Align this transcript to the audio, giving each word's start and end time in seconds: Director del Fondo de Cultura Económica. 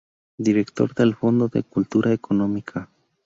Director 0.39 0.95
del 0.95 1.13
Fondo 1.13 1.47
de 1.47 1.61
Cultura 1.61 2.11
Económica. 2.11 2.89